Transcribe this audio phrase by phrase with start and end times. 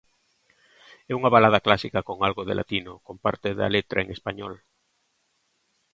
[1.11, 4.53] É unha balada clásica con algo de latino, con parte da letra en español.